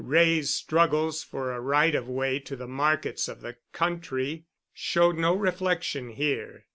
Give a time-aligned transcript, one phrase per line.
[0.03, 5.35] Wray's struggles for a right of way to the markets of the country showed no
[5.35, 6.65] reflection here.